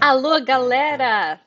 Alô, 0.00 0.42
galera! 0.42 1.38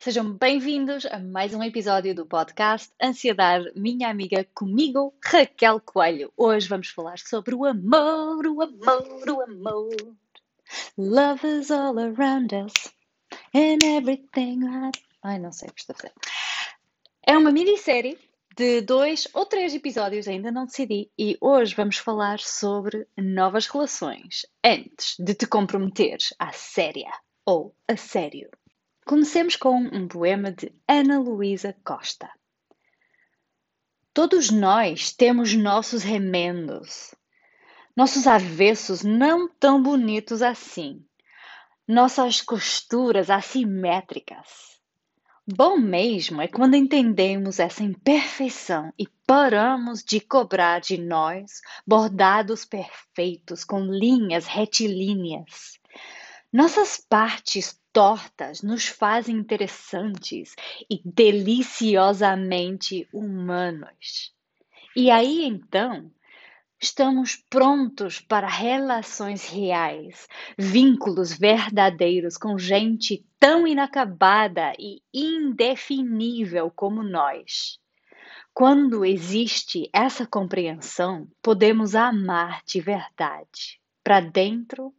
Sejam 0.00 0.32
bem-vindos 0.32 1.06
a 1.06 1.20
mais 1.20 1.54
um 1.54 1.62
episódio 1.62 2.12
do 2.16 2.26
podcast 2.26 2.92
Ansiedade, 3.00 3.70
minha 3.76 4.08
amiga 4.08 4.44
comigo, 4.52 5.14
Raquel 5.24 5.80
Coelho. 5.80 6.32
Hoje 6.36 6.68
vamos 6.68 6.88
falar 6.88 7.16
sobre 7.20 7.54
o 7.54 7.64
amor, 7.64 8.44
o 8.44 8.60
amor, 8.60 9.30
o 9.30 9.40
amor. 9.40 9.96
Love 10.98 11.46
is 11.46 11.70
all 11.70 11.96
around 11.96 12.52
us 12.56 12.72
and 13.54 13.78
everything. 13.84 14.62
Ai, 15.22 15.38
não 15.38 15.52
sei 15.52 15.68
o 15.68 15.72
que 15.72 15.80
estou 15.80 15.94
a 15.94 15.96
fazer. 15.96 16.14
É 17.24 17.38
uma 17.38 17.52
minissérie 17.52 18.18
de 18.56 18.80
dois 18.80 19.28
ou 19.32 19.46
três 19.46 19.72
episódios, 19.72 20.26
ainda 20.26 20.50
não 20.50 20.66
decidi, 20.66 21.08
e 21.16 21.38
hoje 21.40 21.74
vamos 21.76 21.98
falar 21.98 22.40
sobre 22.40 23.06
novas 23.16 23.68
relações 23.68 24.44
antes 24.64 25.14
de 25.20 25.34
te 25.34 25.46
comprometeres 25.46 26.34
à 26.36 26.52
séria 26.52 27.12
ou 27.46 27.74
a 27.88 27.96
sério. 27.96 28.50
Comecemos 29.06 29.54
com 29.54 29.78
um 29.78 30.08
poema 30.08 30.50
de 30.50 30.74
Ana 30.86 31.20
Luísa 31.20 31.74
Costa. 31.84 32.28
Todos 34.12 34.50
nós 34.50 35.12
temos 35.12 35.54
nossos 35.54 36.02
remendos, 36.02 37.14
nossos 37.96 38.26
avessos 38.26 39.02
não 39.02 39.48
tão 39.48 39.80
bonitos 39.82 40.42
assim, 40.42 41.06
nossas 41.86 42.42
costuras 42.42 43.30
assimétricas 43.30 44.76
Bom 45.48 45.76
mesmo 45.76 46.42
é 46.42 46.48
quando 46.48 46.74
entendemos 46.74 47.60
essa 47.60 47.84
imperfeição 47.84 48.92
e 48.98 49.06
paramos 49.24 50.02
de 50.02 50.18
cobrar 50.18 50.80
de 50.80 50.98
nós 50.98 51.60
bordados 51.86 52.64
perfeitos 52.64 53.62
com 53.62 53.78
linhas 53.78 54.44
retilíneas. 54.46 55.75
Nossas 56.56 56.96
partes 56.96 57.78
tortas 57.92 58.62
nos 58.62 58.86
fazem 58.86 59.36
interessantes 59.36 60.56
e 60.90 61.02
deliciosamente 61.04 63.06
humanos. 63.12 64.34
E 64.96 65.10
aí 65.10 65.44
então 65.44 66.10
Estamos 66.80 67.36
prontos 67.36 68.20
para 68.20 68.48
relações 68.48 69.46
reais, 69.46 70.26
vínculos 70.56 71.36
verdadeiros 71.36 72.38
com 72.38 72.58
gente 72.58 73.22
tão 73.38 73.66
inacabada 73.66 74.72
e 74.78 75.02
indefinível 75.12 76.70
como 76.70 77.02
nós. 77.02 77.78
Quando 78.54 79.04
existe 79.04 79.90
essa 79.92 80.26
compreensão, 80.26 81.28
podemos 81.42 81.94
amar 81.94 82.62
de 82.64 82.80
verdade, 82.80 83.78
para 84.02 84.20
dentro 84.20 84.94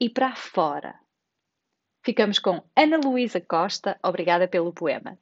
e 0.00 0.08
para 0.08 0.34
fora. 0.34 0.98
Ficamos 2.04 2.38
com 2.38 2.62
Ana 2.76 2.98
Luísa 2.98 3.40
Costa, 3.40 3.98
obrigada 4.02 4.48
pelo 4.48 4.72
poema. 4.72 5.18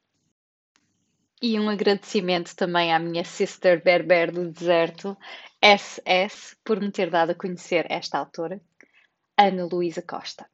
E 1.40 1.58
um 1.58 1.68
agradecimento 1.68 2.54
também 2.54 2.94
à 2.94 2.98
minha 2.98 3.24
sister 3.24 3.82
Berber 3.82 4.32
do 4.32 4.50
Deserto, 4.50 5.16
SS 5.62 6.56
por 6.64 6.80
me 6.80 6.90
ter 6.90 7.10
dado 7.10 7.30
a 7.30 7.34
conhecer 7.34 7.86
esta 7.90 8.18
autora, 8.18 8.60
Ana 9.36 9.66
Luísa 9.66 10.02
Costa. 10.02 10.48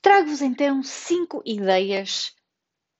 Trago-vos 0.00 0.42
então 0.42 0.82
cinco 0.82 1.42
ideias 1.44 2.34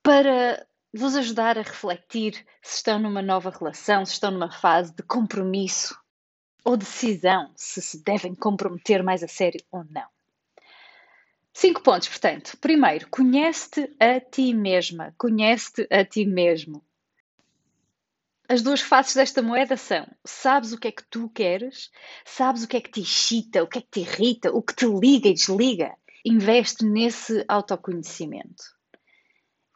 para 0.01 0.65
vos 0.93 1.15
ajudar 1.15 1.57
a 1.57 1.61
refletir 1.61 2.45
se 2.61 2.77
estão 2.77 2.99
numa 2.99 3.21
nova 3.21 3.49
relação, 3.49 4.05
se 4.05 4.13
estão 4.13 4.31
numa 4.31 4.51
fase 4.51 4.93
de 4.93 5.03
compromisso 5.03 5.97
ou 6.63 6.77
decisão, 6.77 7.51
se 7.55 7.81
se 7.81 8.03
devem 8.03 8.35
comprometer 8.35 9.03
mais 9.03 9.23
a 9.23 9.27
sério 9.27 9.59
ou 9.71 9.83
não. 9.89 10.12
Cinco 11.53 11.81
pontos, 11.81 12.09
portanto. 12.09 12.57
Primeiro, 12.59 13.07
conhece-te 13.09 13.95
a 13.99 14.19
ti 14.19 14.53
mesma, 14.53 15.13
conhece-te 15.17 15.87
a 15.91 16.03
ti 16.03 16.25
mesmo. 16.25 16.83
As 18.49 18.61
duas 18.61 18.81
faces 18.81 19.15
desta 19.15 19.41
moeda 19.41 19.77
são: 19.77 20.07
sabes 20.25 20.73
o 20.73 20.79
que 20.79 20.87
é 20.87 20.91
que 20.91 21.03
tu 21.09 21.29
queres, 21.29 21.91
sabes 22.25 22.63
o 22.63 22.67
que 22.67 22.77
é 22.77 22.81
que 22.81 22.91
te 22.91 23.01
excita, 23.01 23.63
o 23.63 23.67
que 23.67 23.77
é 23.77 23.81
que 23.81 23.89
te 23.89 23.99
irrita, 24.01 24.51
o 24.51 24.61
que 24.61 24.75
te 24.75 24.85
liga 24.85 25.29
e 25.29 25.33
desliga. 25.33 25.95
Investe 26.25 26.85
nesse 26.85 27.45
autoconhecimento. 27.47 28.63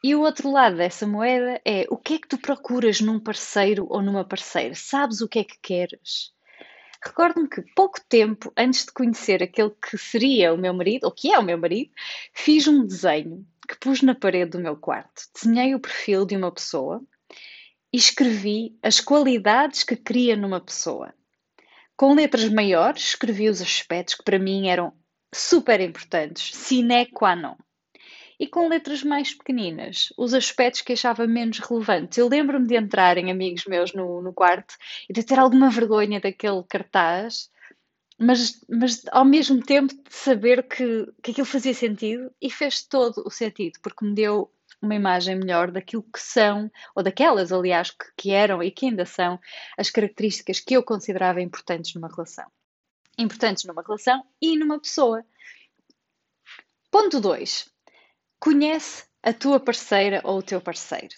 E 0.03 0.15
o 0.15 0.21
outro 0.21 0.51
lado 0.51 0.77
dessa 0.77 1.05
moeda 1.05 1.61
é 1.65 1.85
o 1.89 1.97
que 1.97 2.15
é 2.15 2.19
que 2.19 2.27
tu 2.27 2.37
procuras 2.37 3.01
num 3.01 3.19
parceiro 3.19 3.85
ou 3.89 4.01
numa 4.01 4.25
parceira? 4.25 4.73
Sabes 4.75 5.21
o 5.21 5.27
que 5.27 5.39
é 5.39 5.43
que 5.43 5.59
queres? 5.61 6.31
Recordo-me 7.03 7.47
que 7.47 7.61
pouco 7.75 7.99
tempo 8.07 8.51
antes 8.57 8.85
de 8.85 8.91
conhecer 8.91 9.43
aquele 9.43 9.71
que 9.71 9.97
seria 9.97 10.53
o 10.53 10.57
meu 10.57 10.73
marido, 10.73 11.05
ou 11.05 11.11
que 11.11 11.31
é 11.31 11.39
o 11.39 11.43
meu 11.43 11.57
marido, 11.57 11.91
fiz 12.33 12.67
um 12.67 12.85
desenho 12.85 13.45
que 13.67 13.77
pus 13.77 14.01
na 14.01 14.15
parede 14.15 14.51
do 14.51 14.59
meu 14.59 14.75
quarto. 14.77 15.23
Desenhei 15.33 15.75
o 15.75 15.79
perfil 15.79 16.25
de 16.25 16.35
uma 16.35 16.51
pessoa 16.51 17.03
e 17.91 17.97
escrevi 17.97 18.77
as 18.81 18.99
qualidades 18.99 19.83
que 19.83 19.95
queria 19.95 20.35
numa 20.35 20.61
pessoa. 20.61 21.13
Com 21.95 22.13
letras 22.13 22.49
maiores, 22.49 23.03
escrevi 23.03 23.49
os 23.49 23.61
aspectos 23.61 24.15
que 24.15 24.23
para 24.23 24.39
mim 24.39 24.67
eram 24.67 24.93
super 25.33 25.81
importantes, 25.81 26.55
sine 26.55 27.07
qua 27.07 27.35
non. 27.35 27.55
E 28.39 28.47
com 28.47 28.67
letras 28.67 29.03
mais 29.03 29.33
pequeninas, 29.33 30.13
os 30.15 30.33
aspectos 30.33 30.81
que 30.81 30.93
achava 30.93 31.25
menos 31.25 31.59
relevantes. 31.59 32.17
Eu 32.17 32.27
lembro-me 32.27 32.67
de 32.67 32.77
entrarem 32.77 33.31
amigos 33.31 33.65
meus 33.65 33.93
no, 33.93 34.21
no 34.21 34.31
quarto 34.31 34.75
e 35.09 35.13
de 35.13 35.23
ter 35.23 35.39
alguma 35.39 35.71
vergonha 35.71 36.19
daquele 36.19 36.63
cartaz, 36.63 37.49
mas, 38.19 38.63
mas 38.69 39.03
ao 39.11 39.25
mesmo 39.25 39.61
tempo 39.63 39.93
de 39.93 40.01
saber 40.09 40.67
que, 40.67 41.07
que 41.23 41.31
aquilo 41.31 41.45
fazia 41.45 41.73
sentido 41.73 42.31
e 42.41 42.49
fez 42.49 42.83
todo 42.83 43.23
o 43.25 43.31
sentido, 43.31 43.79
porque 43.81 44.05
me 44.05 44.13
deu 44.13 44.51
uma 44.81 44.95
imagem 44.95 45.35
melhor 45.35 45.71
daquilo 45.71 46.03
que 46.03 46.19
são, 46.19 46.71
ou 46.95 47.03
daquelas, 47.03 47.51
aliás, 47.51 47.91
que, 47.91 48.05
que 48.15 48.31
eram 48.31 48.61
e 48.61 48.71
que 48.71 48.85
ainda 48.85 49.05
são 49.05 49.39
as 49.77 49.89
características 49.89 50.59
que 50.59 50.75
eu 50.75 50.83
considerava 50.83 51.41
importantes 51.41 51.93
numa 51.95 52.07
relação. 52.07 52.45
Importantes 53.17 53.65
numa 53.65 53.81
relação 53.81 54.23
e 54.41 54.55
numa 54.57 54.79
pessoa. 54.79 55.25
Ponto 56.91 57.19
2. 57.19 57.69
Conhece 58.39 59.05
a 59.23 59.33
tua 59.33 59.59
parceira 59.59 60.21
ou 60.23 60.39
o 60.39 60.43
teu 60.43 60.61
parceiro. 60.61 61.15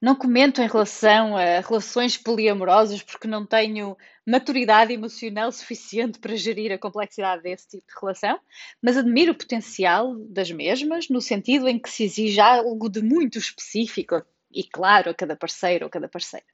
Não 0.00 0.14
comento 0.14 0.60
em 0.60 0.66
relação 0.66 1.36
a 1.36 1.60
relações 1.60 2.18
poliamorosas 2.18 3.02
porque 3.02 3.26
não 3.26 3.46
tenho 3.46 3.96
maturidade 4.26 4.92
emocional 4.92 5.50
suficiente 5.50 6.18
para 6.18 6.36
gerir 6.36 6.70
a 6.70 6.78
complexidade 6.78 7.42
desse 7.42 7.68
tipo 7.68 7.86
de 7.86 7.94
relação, 7.98 8.38
mas 8.82 8.96
admiro 8.96 9.32
o 9.32 9.36
potencial 9.36 10.14
das 10.28 10.50
mesmas, 10.50 11.08
no 11.08 11.20
sentido 11.20 11.66
em 11.66 11.78
que 11.78 11.88
se 11.88 12.04
exige 12.04 12.40
algo 12.40 12.90
de 12.90 13.02
muito 13.02 13.38
específico 13.38 14.22
e 14.52 14.64
claro 14.64 15.10
a 15.10 15.14
cada 15.14 15.34
parceiro 15.34 15.86
ou 15.86 15.90
cada 15.90 16.08
parceira. 16.08 16.46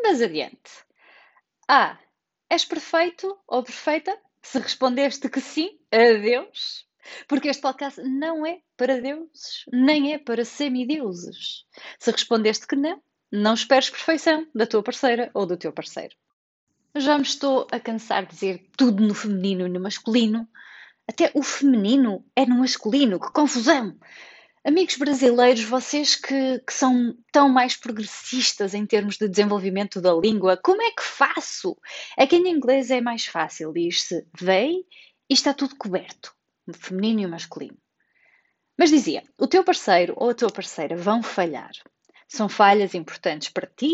Mas 0.00 0.22
adiante. 0.22 0.70
Ah, 1.66 1.98
és 2.48 2.64
perfeito 2.64 3.36
ou 3.48 3.62
perfeita? 3.64 4.16
Se 4.40 4.60
respondeste 4.60 5.28
que 5.28 5.40
sim, 5.40 5.80
adeus. 5.90 6.85
Porque 7.28 7.48
este 7.48 7.62
podcast 7.62 8.00
não 8.02 8.46
é 8.46 8.60
para 8.76 9.00
deuses, 9.00 9.64
nem 9.72 10.14
é 10.14 10.18
para 10.18 10.44
semideuses. 10.44 11.64
Se 11.98 12.10
respondeste 12.10 12.66
que 12.66 12.76
não, 12.76 13.00
não 13.30 13.54
esperes 13.54 13.90
perfeição 13.90 14.46
da 14.54 14.66
tua 14.66 14.82
parceira 14.82 15.30
ou 15.34 15.46
do 15.46 15.56
teu 15.56 15.72
parceiro. 15.72 16.14
Já 16.94 17.16
me 17.18 17.24
estou 17.24 17.66
a 17.70 17.78
cansar 17.78 18.24
de 18.24 18.32
dizer 18.32 18.66
tudo 18.76 19.06
no 19.06 19.14
feminino 19.14 19.66
e 19.66 19.68
no 19.68 19.80
masculino. 19.80 20.48
Até 21.06 21.30
o 21.34 21.42
feminino 21.42 22.24
é 22.34 22.46
no 22.46 22.58
masculino. 22.58 23.20
Que 23.20 23.32
confusão! 23.32 23.96
Amigos 24.64 24.96
brasileiros, 24.96 25.62
vocês 25.62 26.16
que, 26.16 26.58
que, 26.66 26.72
são 26.72 27.16
tão 27.30 27.48
mais 27.48 27.76
progressistas 27.76 28.74
em 28.74 28.84
termos 28.84 29.16
de 29.16 29.28
desenvolvimento 29.28 30.00
da 30.00 30.12
língua, 30.12 30.56
como 30.56 30.82
é 30.82 30.90
que 30.90 31.04
faço? 31.04 31.76
É 32.18 32.26
que 32.26 32.34
em 32.34 32.48
inglês 32.48 32.90
é 32.90 33.00
mais 33.00 33.26
fácil, 33.26 33.72
diz-se 33.72 34.26
they 34.36 34.84
e 35.30 35.34
está 35.34 35.54
tudo 35.54 35.76
coberto 35.76 36.35
feminino 36.74 37.20
e 37.20 37.26
masculino. 37.26 37.78
Mas 38.78 38.90
dizia: 38.90 39.22
o 39.38 39.46
teu 39.46 39.64
parceiro 39.64 40.14
ou 40.16 40.30
a 40.30 40.34
tua 40.34 40.50
parceira 40.50 40.96
vão 40.96 41.22
falhar. 41.22 41.72
São 42.28 42.48
falhas 42.48 42.94
importantes 42.94 43.48
para 43.48 43.66
ti 43.66 43.92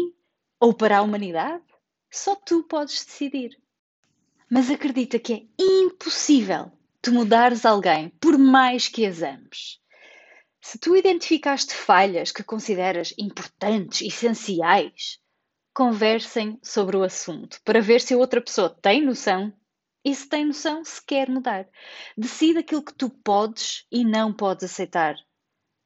ou 0.59 0.73
para 0.73 0.99
a 0.99 1.03
humanidade? 1.03 1.65
Só 2.11 2.35
tu 2.35 2.63
podes 2.65 3.05
decidir. 3.05 3.59
Mas 4.51 4.71
acredita 4.71 5.19
que 5.19 5.33
é 5.33 5.63
impossível 5.63 6.73
tu 7.01 7.13
mudares 7.13 7.65
alguém 7.65 8.11
por 8.21 8.39
mais 8.39 8.89
que 8.89 9.07
as 9.07 9.23
ames. 9.23 9.81
Se 10.61 10.79
tu 10.79 10.97
identificaste 10.97 11.75
falhas 11.75 12.31
que 12.31 12.45
consideras 12.45 13.13
importantes, 13.19 14.03
essenciais, 14.03 15.19
conversem 15.75 16.59
sobre 16.63 16.97
o 16.97 17.03
assunto 17.03 17.61
para 17.65 17.81
ver 17.81 18.01
se 18.01 18.15
a 18.15 18.19
outra 18.19 18.41
pessoa 18.41 18.71
tem 18.71 19.05
noção 19.05 19.53
e 20.05 20.15
se 20.15 20.29
tem 20.29 20.45
noção 20.45 20.85
se 20.85 21.05
quer 21.05 21.29
mudar. 21.29 21.69
Decide 22.17 22.59
aquilo 22.59 22.85
que 22.85 22.95
tu 22.95 23.09
podes 23.09 23.87
e 23.91 24.05
não 24.05 24.33
podes 24.33 24.65
aceitar 24.65 25.17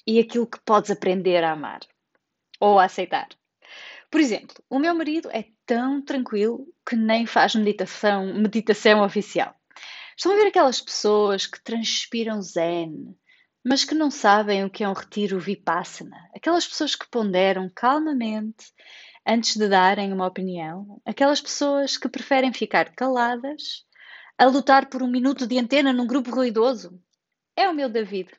e 0.07 0.21
aquilo 0.21 0.47
que 0.47 0.61
podes 0.61 0.91
aprender 0.91 1.43
a 1.43 1.53
amar 1.53 1.81
ou 2.61 2.79
a 2.79 2.85
aceitar. 2.85 3.29
Por 4.11 4.21
exemplo, 4.21 4.57
o 4.71 4.79
meu 4.79 4.95
marido 4.95 5.29
é 5.33 5.45
tão 5.67 6.01
tranquilo 6.01 6.67
que 6.89 6.95
nem 6.95 7.27
faz 7.27 7.55
meditação, 7.55 8.33
meditação 8.35 9.05
oficial. 9.05 9.55
Estão 10.17 10.33
a 10.33 10.37
ver 10.37 10.47
aquelas 10.47 10.81
pessoas 10.81 11.47
que 11.47 11.63
transpiram 11.63 12.41
zen, 12.41 13.15
mas 13.65 13.85
que 13.85 13.95
não 13.95 14.11
sabem 14.11 14.65
o 14.65 14.71
que 14.71 14.85
é 14.85 14.89
um 14.89 14.95
retiro 14.95 15.39
vipassana. 15.39 16.17
Aquelas 16.35 16.67
pessoas 16.67 16.95
que 16.95 17.11
ponderam 17.11 17.71
calmamente 17.75 18.73
antes 19.27 19.57
de 19.57 19.69
darem 19.69 20.13
uma 20.13 20.27
opinião, 20.27 21.03
aquelas 21.05 21.41
pessoas 21.41 21.99
que 21.99 22.09
preferem 22.09 22.53
ficar 22.53 22.95
caladas 22.95 23.85
a 24.39 24.45
lutar 24.45 24.89
por 24.89 25.03
um 25.03 25.11
minuto 25.11 25.47
de 25.47 25.59
antena 25.59 25.93
num 25.93 26.07
grupo 26.07 26.31
ruidoso. 26.31 27.01
É 27.57 27.69
o 27.69 27.75
meu 27.75 27.89
David. 27.89 28.31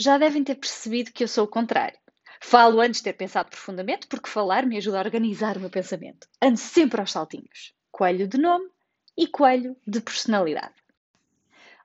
Já 0.00 0.16
devem 0.16 0.42
ter 0.42 0.54
percebido 0.54 1.12
que 1.12 1.24
eu 1.24 1.28
sou 1.28 1.44
o 1.44 1.48
contrário. 1.48 1.98
Falo 2.40 2.80
antes 2.80 3.00
de 3.00 3.04
ter 3.04 3.12
pensado 3.12 3.50
profundamente, 3.50 4.06
porque 4.06 4.28
falar 4.28 4.66
me 4.66 4.76
ajuda 4.76 4.98
a 4.98 5.02
organizar 5.02 5.56
o 5.56 5.60
meu 5.60 5.70
pensamento. 5.70 6.26
Ando 6.42 6.58
sempre 6.58 7.00
aos 7.00 7.12
saltinhos. 7.12 7.74
Coelho 7.90 8.26
de 8.26 8.38
nome 8.38 8.68
e 9.16 9.26
coelho 9.26 9.76
de 9.86 10.00
personalidade. 10.00 10.74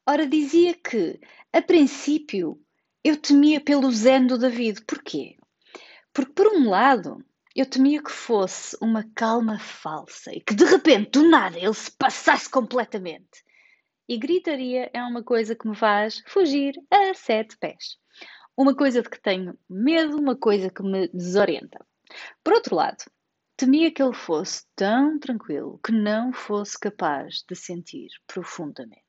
Ora, 0.05 0.25
dizia 0.25 0.73
que, 0.73 1.19
a 1.51 1.61
princípio, 1.61 2.59
eu 3.03 3.17
temia 3.17 3.59
pelo 3.59 3.91
zen 3.91 4.25
do 4.25 4.37
David. 4.37 4.81
Porquê? 4.85 5.37
Porque, 6.13 6.31
por 6.31 6.47
um 6.47 6.69
lado, 6.69 7.23
eu 7.59 7.65
temia 7.65 8.03
que 8.03 8.11
fosse 8.11 8.77
uma 8.79 9.03
calma 9.15 9.57
falsa 9.57 10.31
e 10.31 10.39
que 10.39 10.53
de 10.53 10.63
repente, 10.63 11.09
do 11.09 11.27
nada, 11.27 11.57
ele 11.57 11.73
se 11.73 11.91
passasse 11.91 12.47
completamente. 12.47 13.43
E 14.07 14.15
gritaria 14.15 14.91
é 14.93 15.01
uma 15.01 15.23
coisa 15.23 15.55
que 15.55 15.67
me 15.67 15.75
faz 15.75 16.21
fugir 16.27 16.75
a 16.91 17.15
sete 17.15 17.57
pés. 17.57 17.97
Uma 18.55 18.75
coisa 18.75 19.01
de 19.01 19.09
que 19.09 19.19
tenho 19.19 19.57
medo, 19.67 20.17
uma 20.17 20.35
coisa 20.35 20.69
que 20.69 20.83
me 20.83 21.07
desorienta. 21.07 21.83
Por 22.43 22.53
outro 22.53 22.75
lado, 22.75 23.03
temia 23.57 23.91
que 23.91 24.03
ele 24.03 24.13
fosse 24.13 24.63
tão 24.75 25.19
tranquilo 25.19 25.79
que 25.83 25.91
não 25.91 26.31
fosse 26.31 26.79
capaz 26.79 27.43
de 27.49 27.55
sentir 27.55 28.09
profundamente. 28.27 29.01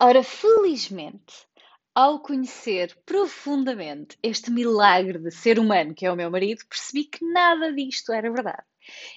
Ora, 0.00 0.22
felizmente, 0.22 1.46
ao 1.94 2.20
conhecer 2.20 2.96
profundamente 3.04 4.16
este 4.22 4.50
milagre 4.50 5.18
de 5.18 5.30
ser 5.30 5.58
humano 5.58 5.94
que 5.94 6.06
é 6.06 6.12
o 6.12 6.16
meu 6.16 6.30
marido, 6.30 6.64
percebi 6.68 7.04
que 7.04 7.24
nada 7.24 7.72
disto 7.72 8.12
era 8.12 8.30
verdade. 8.30 8.62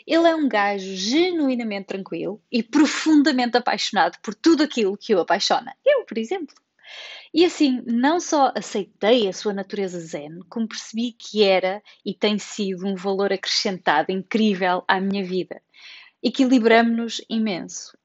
Ele 0.06 0.28
é 0.28 0.36
um 0.36 0.48
gajo 0.48 0.96
genuinamente 0.96 1.88
tranquilo 1.88 2.42
e 2.52 2.62
profundamente 2.62 3.58
apaixonado 3.58 4.18
por 4.22 4.36
tudo 4.36 4.64
aquilo 4.64 4.98
que 4.98 5.16
o 5.16 5.22
apaixona. 5.22 5.76
Eu, 5.86 6.06
por 6.06 6.18
exemplo. 6.18 6.56
E 7.34 7.44
assim, 7.46 7.82
não 7.88 8.20
só 8.20 8.52
aceitei 8.56 9.28
a 9.28 9.34
sua 9.34 9.54
natureza 9.54 10.00
zen, 10.00 10.40
como 10.50 10.68
percebi 10.68 11.14
que 11.14 11.44
era 11.44 11.82
e 12.06 12.14
tem 12.14 12.38
sido 12.38 12.86
um 12.86 12.96
valor 12.96 13.34
acrescentado 13.34 14.12
incrível 14.12 14.84
à 14.88 15.00
minha 15.00 15.24
vida. 15.24 15.62
Equilibramos-nos 16.22 17.22
imenso. 17.28 17.98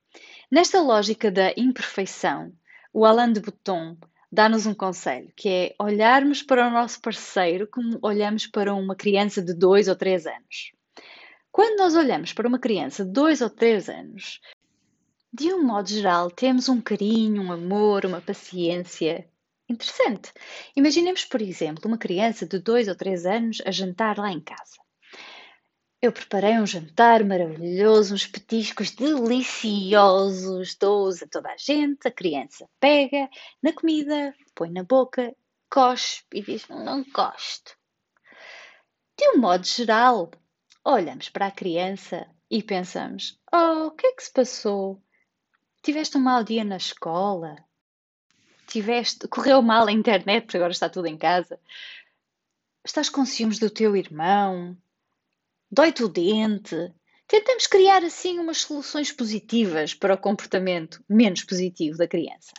Nesta 0.50 0.80
lógica 0.80 1.30
da 1.30 1.52
imperfeição, 1.56 2.52
o 2.90 3.04
Alain 3.04 3.32
de 3.32 3.40
Botton 3.40 3.98
dá-nos 4.30 4.66
um 4.66 4.74
conselho, 4.74 5.32
que 5.36 5.48
é 5.48 5.74
olharmos 5.78 6.42
para 6.42 6.66
o 6.66 6.70
nosso 6.70 7.00
parceiro 7.00 7.66
como 7.66 7.98
olhamos 8.02 8.46
para 8.46 8.74
uma 8.74 8.94
criança 8.94 9.42
de 9.42 9.54
dois 9.54 9.88
ou 9.88 9.96
três 9.96 10.26
anos. 10.26 10.72
Quando 11.50 11.78
nós 11.78 11.94
olhamos 11.94 12.32
para 12.32 12.46
uma 12.46 12.58
criança 12.58 13.04
de 13.04 13.10
dois 13.10 13.40
ou 13.40 13.50
três 13.50 13.88
anos, 13.88 14.40
de 15.32 15.52
um 15.52 15.62
modo 15.62 15.88
geral, 15.88 16.30
temos 16.30 16.68
um 16.68 16.80
carinho, 16.80 17.42
um 17.42 17.52
amor, 17.52 18.06
uma 18.06 18.20
paciência 18.20 19.28
interessante. 19.68 20.32
Imaginemos, 20.74 21.24
por 21.24 21.42
exemplo, 21.42 21.82
uma 21.86 21.98
criança 21.98 22.46
de 22.46 22.58
dois 22.58 22.88
ou 22.88 22.94
três 22.94 23.26
anos 23.26 23.58
a 23.66 23.70
jantar 23.70 24.18
lá 24.18 24.30
em 24.30 24.40
casa. 24.40 24.78
Eu 26.00 26.12
preparei 26.12 26.56
um 26.60 26.66
jantar 26.66 27.24
maravilhoso, 27.24 28.14
uns 28.14 28.24
petiscos 28.24 28.92
deliciosos, 28.92 30.76
dou 30.76 31.08
a 31.08 31.26
toda 31.28 31.50
a 31.50 31.56
gente. 31.56 32.06
A 32.06 32.10
criança 32.12 32.70
pega 32.78 33.28
na 33.60 33.72
comida, 33.72 34.32
põe 34.54 34.70
na 34.70 34.84
boca, 34.84 35.34
cospe 35.68 36.38
e 36.38 36.42
diz: 36.42 36.68
Não 36.68 37.04
gosto. 37.12 37.76
De 39.16 39.28
um 39.30 39.38
modo 39.38 39.66
geral, 39.66 40.30
olhamos 40.84 41.30
para 41.30 41.46
a 41.46 41.50
criança 41.50 42.28
e 42.48 42.62
pensamos: 42.62 43.36
Oh, 43.52 43.88
o 43.88 43.90
que 43.90 44.06
é 44.06 44.12
que 44.12 44.22
se 44.22 44.32
passou? 44.32 45.02
Tiveste 45.82 46.16
um 46.16 46.20
mau 46.20 46.44
dia 46.44 46.62
na 46.62 46.76
escola? 46.76 47.56
Tiveste, 48.68 49.26
correu 49.26 49.60
mal 49.62 49.88
a 49.88 49.92
internet 49.92 50.44
porque 50.44 50.58
agora 50.58 50.70
está 50.70 50.88
tudo 50.88 51.08
em 51.08 51.18
casa? 51.18 51.58
Estás 52.84 53.08
com 53.08 53.26
ciúmes 53.26 53.58
do 53.58 53.68
teu 53.68 53.96
irmão? 53.96 54.78
Dói-te 55.70 56.02
o 56.04 56.08
dente. 56.08 56.92
Tentamos 57.26 57.66
criar 57.66 58.02
assim 58.02 58.38
umas 58.38 58.62
soluções 58.62 59.12
positivas 59.12 59.94
para 59.94 60.14
o 60.14 60.18
comportamento 60.18 61.02
menos 61.08 61.44
positivo 61.44 61.98
da 61.98 62.08
criança. 62.08 62.52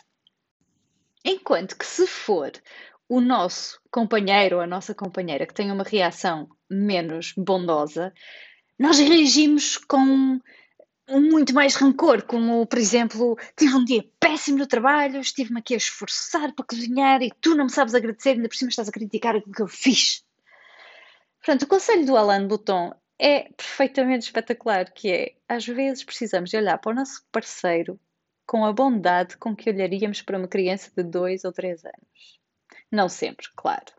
Enquanto 1.24 1.76
que 1.76 1.84
se 1.84 2.06
for 2.06 2.52
o 3.08 3.20
nosso 3.20 3.80
companheiro 3.90 4.56
ou 4.56 4.62
a 4.62 4.66
nossa 4.66 4.94
companheira 4.94 5.46
que 5.46 5.52
tem 5.54 5.70
uma 5.72 5.82
reação 5.82 6.48
menos 6.70 7.34
bondosa, 7.36 8.14
nós 8.78 8.98
reagimos 8.98 9.76
com 9.76 10.40
muito 11.10 11.52
mais 11.52 11.74
rancor, 11.74 12.22
como 12.22 12.64
por 12.66 12.78
exemplo, 12.78 13.36
tive 13.56 13.74
um 13.74 13.84
dia 13.84 14.04
péssimo 14.20 14.58
no 14.58 14.66
trabalho, 14.66 15.20
estive-me 15.20 15.58
aqui 15.58 15.74
a 15.74 15.78
esforçar 15.78 16.54
para 16.54 16.64
cozinhar 16.64 17.20
e 17.20 17.32
tu 17.40 17.56
não 17.56 17.64
me 17.64 17.70
sabes 17.70 17.94
agradecer, 17.94 18.30
ainda 18.30 18.48
por 18.48 18.54
cima 18.54 18.68
estás 18.68 18.88
a 18.88 18.92
criticar 18.92 19.34
aquilo 19.34 19.52
que 19.52 19.62
eu 19.62 19.68
fiz. 19.68 20.24
Portanto, 21.40 21.62
o 21.62 21.66
conselho 21.66 22.06
do 22.06 22.16
Alain 22.16 22.46
Bouton 22.46 22.92
é 23.20 23.50
perfeitamente 23.52 24.24
espetacular, 24.24 24.90
que 24.90 25.10
é, 25.12 25.34
às 25.46 25.66
vezes 25.66 26.02
precisamos 26.02 26.48
de 26.48 26.56
olhar 26.56 26.78
para 26.78 26.92
o 26.92 26.94
nosso 26.94 27.22
parceiro 27.30 28.00
com 28.46 28.64
a 28.64 28.72
bondade 28.72 29.36
com 29.36 29.54
que 29.54 29.68
olharíamos 29.68 30.22
para 30.22 30.38
uma 30.38 30.48
criança 30.48 30.90
de 30.96 31.02
2 31.02 31.44
ou 31.44 31.52
3 31.52 31.84
anos. 31.84 32.40
Não 32.90 33.08
sempre, 33.08 33.46
claro. 33.54 33.92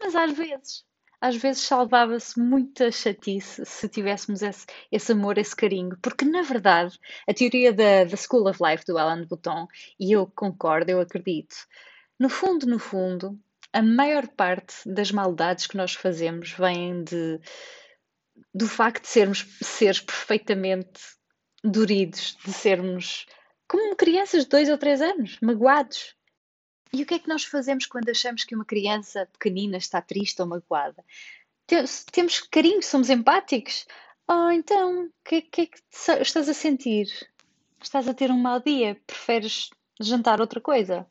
Mas 0.00 0.14
às 0.14 0.32
vezes. 0.32 0.86
Às 1.18 1.34
vezes 1.34 1.62
salvava-se 1.62 2.38
muita 2.38 2.92
chatice 2.92 3.64
se 3.64 3.88
tivéssemos 3.88 4.42
esse, 4.42 4.66
esse, 4.92 5.12
amor, 5.12 5.38
esse 5.38 5.56
carinho, 5.56 5.96
porque 6.02 6.26
na 6.26 6.42
verdade 6.42 6.98
a 7.26 7.32
teoria 7.32 7.72
da, 7.72 8.04
da 8.04 8.16
School 8.16 8.46
of 8.48 8.62
Life 8.62 8.84
do 8.86 8.98
Alain 8.98 9.22
de 9.22 9.26
Botton, 9.26 9.66
e 9.98 10.12
eu 10.12 10.30
concordo, 10.36 10.90
eu 10.90 11.00
acredito, 11.00 11.56
no 12.20 12.28
fundo, 12.28 12.66
no 12.66 12.78
fundo, 12.78 13.36
a 13.72 13.82
maior 13.82 14.28
parte 14.28 14.76
das 14.86 15.10
maldades 15.10 15.66
que 15.66 15.76
nós 15.76 15.94
fazemos 15.94 16.52
vem 16.52 17.02
de, 17.02 17.40
do 18.54 18.68
facto 18.68 19.02
de 19.02 19.08
sermos 19.08 19.46
seres 19.60 20.00
perfeitamente 20.00 21.00
doridos, 21.62 22.36
de 22.44 22.52
sermos 22.52 23.26
como 23.68 23.96
crianças 23.96 24.44
de 24.44 24.50
dois 24.50 24.68
ou 24.68 24.78
três 24.78 25.00
anos, 25.02 25.38
magoados. 25.40 26.14
E 26.92 27.02
o 27.02 27.06
que 27.06 27.14
é 27.14 27.18
que 27.18 27.28
nós 27.28 27.44
fazemos 27.44 27.86
quando 27.86 28.08
achamos 28.08 28.44
que 28.44 28.54
uma 28.54 28.64
criança 28.64 29.28
pequenina 29.32 29.76
está 29.76 30.00
triste 30.00 30.40
ou 30.40 30.48
magoada? 30.48 31.04
Temos 32.12 32.40
carinho, 32.40 32.82
somos 32.82 33.10
empáticos. 33.10 33.86
Oh, 34.28 34.50
então, 34.50 35.06
o 35.06 35.12
que, 35.24 35.42
que 35.42 35.60
é 35.62 35.66
que 35.66 35.78
estás 35.90 36.48
a 36.48 36.54
sentir? 36.54 37.06
Estás 37.82 38.08
a 38.08 38.14
ter 38.14 38.30
um 38.30 38.38
mau 38.38 38.60
dia? 38.60 39.00
Preferes 39.06 39.70
jantar 40.00 40.40
outra 40.40 40.60
coisa? 40.60 41.06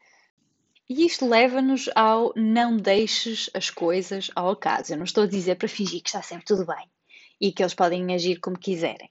E 0.89 1.05
isto 1.05 1.27
leva-nos 1.27 1.89
ao 1.93 2.31
não 2.35 2.77
deixes 2.77 3.49
as 3.53 3.69
coisas 3.69 4.31
ao 4.35 4.51
acaso. 4.51 4.93
Eu 4.93 4.97
não 4.97 5.03
estou 5.03 5.25
a 5.25 5.27
dizer 5.27 5.55
para 5.55 5.67
fingir 5.67 6.01
que 6.01 6.09
está 6.09 6.21
sempre 6.21 6.45
tudo 6.45 6.65
bem 6.65 6.89
e 7.39 7.51
que 7.51 7.61
eles 7.61 7.73
podem 7.73 8.13
agir 8.13 8.39
como 8.39 8.57
quiserem. 8.57 9.09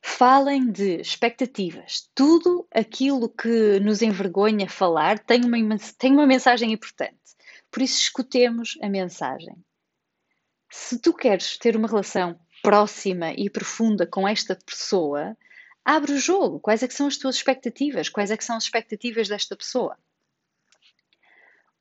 Falem 0.00 0.70
de 0.70 1.00
expectativas. 1.00 2.10
Tudo 2.14 2.66
aquilo 2.72 3.28
que 3.28 3.78
nos 3.80 4.02
envergonha 4.02 4.68
falar 4.68 5.18
tem 5.18 5.44
uma, 5.44 5.56
tem 5.96 6.12
uma 6.12 6.26
mensagem 6.26 6.72
importante. 6.72 7.16
Por 7.70 7.82
isso, 7.82 7.98
escutemos 7.98 8.76
a 8.82 8.88
mensagem. 8.88 9.56
Se 10.70 10.98
tu 10.98 11.12
queres 11.12 11.56
ter 11.56 11.76
uma 11.76 11.88
relação 11.88 12.38
próxima 12.62 13.32
e 13.32 13.48
profunda 13.48 14.06
com 14.06 14.26
esta 14.26 14.56
pessoa, 14.56 15.36
abre 15.84 16.12
o 16.12 16.18
jogo. 16.18 16.60
Quais 16.60 16.82
é 16.82 16.88
que 16.88 16.94
são 16.94 17.06
as 17.06 17.16
tuas 17.16 17.36
expectativas? 17.36 18.08
Quais 18.08 18.30
é 18.30 18.36
que 18.36 18.44
são 18.44 18.56
as 18.56 18.64
expectativas 18.64 19.28
desta 19.28 19.56
pessoa? 19.56 19.96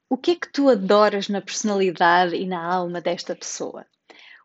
O 0.09 0.17
que 0.17 0.31
é 0.31 0.35
que 0.35 0.51
tu 0.51 0.69
adoras 0.69 1.29
na 1.29 1.41
personalidade 1.41 2.35
e 2.35 2.45
na 2.45 2.61
alma 2.61 2.99
desta 2.99 3.33
pessoa? 3.35 3.85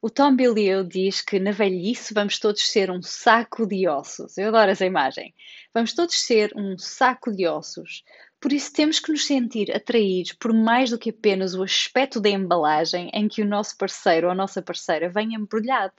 O 0.02 0.10
Tom 0.10 0.36
Bilyeu 0.36 0.84
diz 0.84 1.22
que 1.22 1.38
na 1.40 1.52
velhice 1.52 2.12
vamos 2.12 2.38
todos 2.38 2.68
ser 2.68 2.90
um 2.90 3.00
saco 3.02 3.66
de 3.66 3.88
ossos. 3.88 4.36
Eu 4.36 4.48
adoro 4.48 4.70
essa 4.70 4.84
imagem. 4.84 5.34
Vamos 5.72 5.94
todos 5.94 6.20
ser 6.20 6.52
um 6.54 6.76
saco 6.76 7.32
de 7.32 7.46
ossos. 7.46 8.04
Por 8.38 8.52
isso 8.52 8.72
temos 8.72 9.00
que 9.00 9.10
nos 9.10 9.26
sentir 9.26 9.74
atraídos 9.74 10.34
por 10.34 10.52
mais 10.52 10.90
do 10.90 10.98
que 10.98 11.10
apenas 11.10 11.54
o 11.54 11.62
aspecto 11.62 12.20
da 12.20 12.28
embalagem 12.28 13.10
em 13.14 13.26
que 13.26 13.42
o 13.42 13.46
nosso 13.46 13.76
parceiro 13.76 14.26
ou 14.26 14.32
a 14.32 14.36
nossa 14.36 14.60
parceira 14.60 15.08
vem 15.08 15.34
embrulhado. 15.34 15.94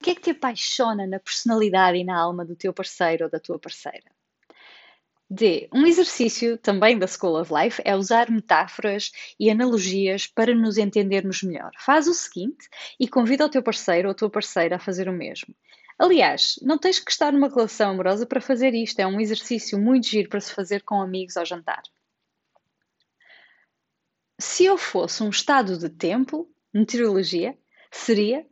O 0.00 0.04
que 0.04 0.10
é 0.10 0.14
que 0.14 0.22
te 0.22 0.30
apaixona 0.30 1.06
na 1.06 1.20
personalidade 1.20 1.98
e 1.98 2.04
na 2.04 2.18
alma 2.18 2.44
do 2.44 2.56
teu 2.56 2.72
parceiro 2.72 3.24
ou 3.24 3.30
da 3.30 3.38
tua 3.38 3.58
parceira? 3.58 4.17
D. 5.30 5.68
Um 5.74 5.86
exercício 5.86 6.56
também 6.56 6.98
da 6.98 7.06
School 7.06 7.38
of 7.38 7.52
Life 7.52 7.82
é 7.84 7.94
usar 7.94 8.30
metáforas 8.30 9.12
e 9.38 9.50
analogias 9.50 10.26
para 10.26 10.54
nos 10.54 10.78
entendermos 10.78 11.42
melhor. 11.42 11.70
Faz 11.78 12.08
o 12.08 12.14
seguinte 12.14 12.66
e 12.98 13.06
convida 13.06 13.44
o 13.44 13.50
teu 13.50 13.62
parceiro 13.62 14.08
ou 14.08 14.12
a 14.12 14.14
tua 14.14 14.30
parceira 14.30 14.76
a 14.76 14.78
fazer 14.78 15.08
o 15.08 15.12
mesmo. 15.12 15.54
Aliás, 15.98 16.58
não 16.62 16.78
tens 16.78 16.98
que 16.98 17.10
estar 17.10 17.32
numa 17.32 17.48
relação 17.48 17.90
amorosa 17.90 18.24
para 18.24 18.40
fazer 18.40 18.72
isto, 18.72 19.00
é 19.00 19.06
um 19.06 19.20
exercício 19.20 19.78
muito 19.78 20.06
giro 20.06 20.28
para 20.28 20.40
se 20.40 20.54
fazer 20.54 20.82
com 20.82 21.02
amigos 21.02 21.36
ao 21.36 21.44
jantar. 21.44 21.82
Se 24.40 24.64
eu 24.64 24.78
fosse 24.78 25.22
um 25.22 25.28
estado 25.28 25.76
de 25.76 25.90
tempo, 25.90 26.48
meteorologia, 26.72 27.58
seria. 27.90 28.46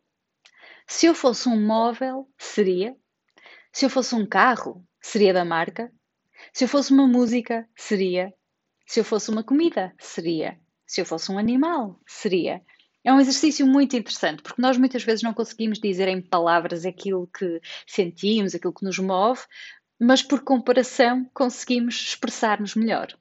Se 0.86 1.06
eu 1.06 1.14
fosse 1.14 1.48
um 1.48 1.64
móvel, 1.64 2.28
seria. 2.36 2.94
Se 3.72 3.86
eu 3.86 3.90
fosse 3.90 4.14
um 4.14 4.26
carro, 4.26 4.84
seria 5.00 5.32
da 5.32 5.44
marca. 5.44 5.92
Se 6.52 6.64
eu 6.64 6.68
fosse 6.68 6.92
uma 6.92 7.06
música, 7.06 7.68
seria. 7.76 8.32
Se 8.86 9.00
eu 9.00 9.04
fosse 9.04 9.30
uma 9.30 9.42
comida, 9.42 9.94
seria. 9.98 10.58
Se 10.86 11.00
eu 11.00 11.06
fosse 11.06 11.30
um 11.32 11.38
animal, 11.38 12.00
seria. 12.06 12.62
É 13.04 13.12
um 13.12 13.20
exercício 13.20 13.66
muito 13.66 13.96
interessante, 13.96 14.42
porque 14.42 14.60
nós 14.60 14.76
muitas 14.76 15.04
vezes 15.04 15.22
não 15.22 15.32
conseguimos 15.32 15.78
dizer 15.78 16.08
em 16.08 16.20
palavras 16.20 16.84
aquilo 16.84 17.28
que 17.28 17.60
sentimos, 17.86 18.54
aquilo 18.54 18.74
que 18.74 18.84
nos 18.84 18.98
move, 18.98 19.42
mas 19.98 20.22
por 20.22 20.42
comparação 20.42 21.28
conseguimos 21.32 21.94
expressar-nos 21.94 22.74
melhor. 22.74 23.16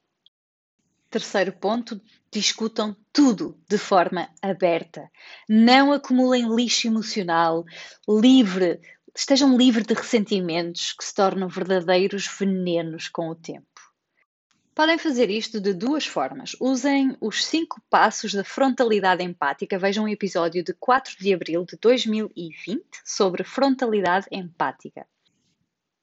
Terceiro 1.08 1.52
ponto, 1.52 2.00
discutam 2.32 2.96
tudo 3.12 3.56
de 3.68 3.78
forma 3.78 4.28
aberta. 4.42 5.08
Não 5.48 5.92
acumulem 5.92 6.52
lixo 6.54 6.88
emocional, 6.88 7.64
livre, 8.08 8.80
estejam 9.16 9.56
livres 9.56 9.86
de 9.86 9.94
ressentimentos 9.94 10.92
que 10.92 11.02
se 11.02 11.14
tornam 11.14 11.48
verdadeiros 11.48 12.28
venenos 12.38 13.08
com 13.08 13.30
o 13.30 13.34
tempo. 13.34 13.66
Podem 14.74 14.98
fazer 14.98 15.30
isto 15.30 15.58
de 15.58 15.72
duas 15.72 16.06
formas. 16.06 16.54
Usem 16.60 17.16
os 17.18 17.46
cinco 17.46 17.80
passos 17.88 18.34
da 18.34 18.44
frontalidade 18.44 19.24
empática. 19.24 19.78
Vejam 19.78 20.04
um 20.04 20.08
episódio 20.08 20.62
de 20.62 20.74
4 20.74 21.16
de 21.18 21.32
abril 21.32 21.64
de 21.64 21.78
2020 21.80 22.84
sobre 23.02 23.42
frontalidade 23.42 24.26
empática. 24.30 25.06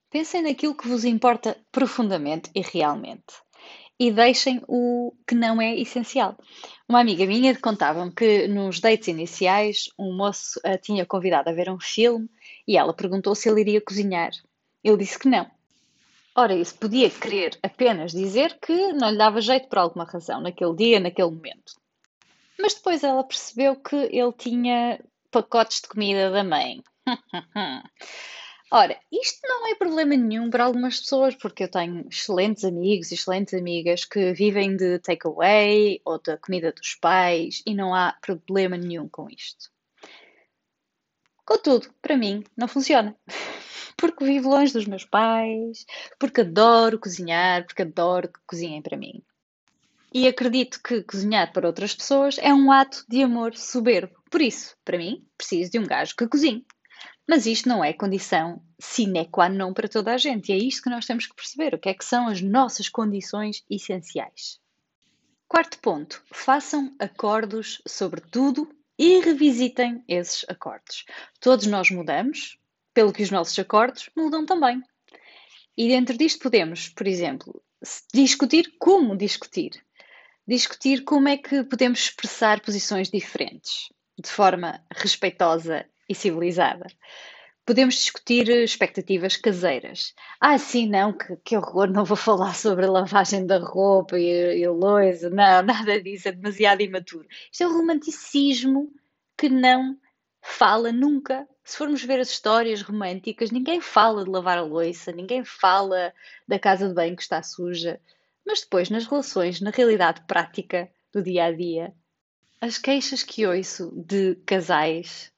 Pensem 0.10 0.42
naquilo 0.42 0.76
que 0.76 0.88
vos 0.88 1.06
importa 1.06 1.56
profundamente 1.72 2.50
e 2.56 2.62
realmente 2.62 3.44
e 4.00 4.12
deixem 4.12 4.62
o 4.68 5.14
que 5.28 5.36
não 5.36 5.62
é 5.62 5.76
essencial. 5.80 6.38
Uma 6.90 7.00
amiga 7.00 7.26
minha 7.26 7.58
contava-me 7.58 8.12
que 8.12 8.48
nos 8.48 8.80
dates 8.80 9.08
iniciais 9.08 9.86
um 9.98 10.16
moço 10.16 10.60
a 10.64 10.78
tinha 10.78 11.06
convidado 11.06 11.50
a 11.50 11.54
ver 11.54 11.70
um 11.70 11.80
filme 11.80 12.28
e 12.68 12.78
ela 12.78 12.94
perguntou 12.94 13.36
se 13.36 13.50
ele 13.50 13.62
iria 13.62 13.82
cozinhar. 13.82 14.32
Ele 14.84 14.98
disse 14.98 15.18
que 15.18 15.28
não. 15.28 15.50
Ora, 16.36 16.56
isso 16.56 16.76
podia 16.76 17.10
querer 17.10 17.58
apenas 17.62 18.12
dizer 18.12 18.58
que 18.60 18.94
não 18.94 19.12
lhe 19.12 19.18
dava 19.18 19.40
jeito 19.40 19.68
por 19.68 19.78
alguma 19.78 20.04
razão, 20.04 20.42
naquele 20.42 20.76
dia, 20.76 21.00
naquele 21.00 21.30
momento. 21.30 21.74
Mas 22.60 22.74
depois 22.74 23.04
ela 23.04 23.24
percebeu 23.24 23.76
que 23.76 23.96
ele 23.96 24.34
tinha 24.34 25.00
pacotes 25.30 25.82
de 25.82 25.88
comida 25.88 26.32
da 26.32 26.44
mãe. 26.44 26.84
Ora, 28.72 29.00
isto 29.12 29.40
não 29.44 29.68
é 29.68 29.76
problema 29.76 30.16
nenhum 30.16 30.50
para 30.50 30.64
algumas 30.64 31.00
pessoas, 31.00 31.36
porque 31.36 31.66
eu 31.66 31.70
tenho 31.70 32.08
excelentes 32.10 32.64
amigos 32.64 33.12
e 33.12 33.14
excelentes 33.14 33.54
amigas 33.54 34.04
que 34.04 34.34
vivem 34.34 34.76
de 34.76 34.98
takeaway 34.98 36.02
ou 36.04 36.20
da 36.20 36.38
comida 36.38 36.72
dos 36.72 36.96
pais 36.96 37.62
e 37.68 37.76
não 37.76 37.94
há 37.94 38.18
problema 38.20 38.76
nenhum 38.76 39.08
com 39.08 39.30
isto. 39.30 39.73
Contudo, 41.46 41.94
para 42.02 42.18
mim, 42.18 42.44
não 42.56 42.68
funciona. 42.68 43.16
Porque 43.98 44.26
vivo 44.26 44.50
longe 44.50 44.74
dos 44.74 44.86
meus 44.86 45.06
pais, 45.06 45.86
porque 46.20 46.42
adoro 46.42 47.00
cozinhar, 47.00 47.66
porque 47.66 47.84
adoro 47.84 48.28
que 48.28 48.40
cozinhem 48.46 48.82
para 48.82 48.98
mim. 48.98 49.24
E 50.14 50.28
acredito 50.28 50.82
que 50.84 51.04
cozinhar 51.04 51.54
para 51.54 51.68
outras 51.68 51.96
pessoas 51.96 52.38
é 52.40 52.54
um 52.54 52.72
ato 52.72 53.06
de 53.08 53.24
amor 53.24 53.56
soberbo. 53.56 54.14
Por 54.30 54.42
isso, 54.42 54.76
para 54.84 54.98
mim, 54.98 55.26
preciso 55.38 55.72
de 55.72 55.80
um 55.80 55.86
gajo 55.86 56.16
que 56.16 56.28
cozinhe. 56.28 56.66
Mas 57.28 57.46
isto 57.46 57.70
não 57.70 57.84
é 57.84 57.94
condição 57.94 58.62
sine 58.80 59.26
qua 59.26 59.48
non 59.48 59.74
para 59.74 59.88
toda 59.88 60.14
a 60.14 60.18
gente. 60.18 60.50
E 60.50 60.54
é 60.54 60.58
isto 60.58 60.84
que 60.84 60.90
nós 60.90 61.06
temos 61.06 61.26
que 61.26 61.36
perceber. 61.36 61.74
O 61.74 61.80
que 61.80 61.90
é 61.90 61.94
que 61.94 62.04
são 62.04 62.28
as 62.28 62.42
nossas 62.42 62.90
condições 62.90 63.64
essenciais? 63.70 64.60
Quarto 65.48 65.80
ponto. 65.80 66.22
Façam 66.34 66.94
acordos 67.00 67.82
sobre 67.88 68.22
tudo 68.22 68.68
e 68.98 69.20
revisitem 69.20 70.04
esses 70.08 70.46
acordos. 70.48 71.06
Todos 71.40 71.66
nós 71.66 71.90
mudamos, 71.90 72.58
pelo 72.94 73.12
que 73.12 73.24
os 73.24 73.32
nossos 73.32 73.58
acordos 73.58 74.10
mudam 74.16 74.46
também. 74.46 74.82
E 75.76 75.88
dentro 75.88 76.18
disto 76.18 76.44
podemos, 76.44 76.90
por 76.90 77.08
exemplo, 77.08 77.62
discutir 78.14 78.76
como 78.80 79.18
discutir. 79.18 79.72
Discutir 80.48 81.04
como 81.04 81.30
é 81.30 81.38
que 81.38 81.64
podemos 81.64 82.00
expressar 82.00 82.60
posições 82.60 83.10
diferentes, 83.10 83.90
de 84.20 84.30
forma 84.30 84.84
respeitosa 84.92 85.86
e 86.08 86.14
civilizada. 86.14 86.86
Podemos 87.66 87.96
discutir 87.96 88.50
expectativas 88.50 89.38
caseiras. 89.38 90.14
Ah, 90.40 90.58
sim, 90.58 90.90
não, 90.90 91.14
que, 91.14 91.36
que 91.38 91.58
horror, 91.58 91.88
não 91.88 92.04
vou 92.04 92.18
falar 92.18 92.54
sobre 92.56 92.86
a 92.86 92.92
lavagem 92.92 93.46
da 93.46 93.58
roupa 93.58 94.20
e, 94.20 94.62
e 94.62 94.68
loiça, 94.68 95.30
não, 95.30 95.64
nada 95.64 96.02
disso, 96.02 96.28
é 96.28 96.34
demasiado 96.34 96.82
imaturo. 96.82 97.28
Isto 97.52 97.64
é 97.64 97.68
um 97.68 97.78
romanticismo 97.78 98.92
que 99.38 99.48
não 99.50 99.98
fala 100.42 100.92
nunca. 100.92 101.48
Se 101.64 101.78
formos 101.78 102.04
ver 102.04 102.20
as 102.20 102.30
histórias 102.30 102.82
românticas, 102.82 103.50
ninguém 103.50 103.80
fala 103.80 104.26
de 104.26 104.30
lavar 104.30 104.58
a 104.58 104.64
louça, 104.64 105.14
ninguém 105.14 105.46
fala 105.46 106.14
da 106.46 106.60
casa 106.60 106.90
de 106.90 106.94
banho 106.94 107.16
que 107.16 107.24
está 107.24 107.42
suja. 107.42 108.00
Mas 108.46 108.60
depois, 108.60 108.90
nas 108.90 109.06
relações, 109.06 109.62
na 109.62 109.70
realidade 109.70 110.22
prática 110.28 110.92
do 111.14 111.24
dia 111.24 111.46
a 111.46 111.52
dia, 111.54 111.94
as 112.60 112.78
queixas 112.78 113.24
que 113.24 113.48
ouço 113.48 113.92
de 113.96 114.36
casais 114.46 115.33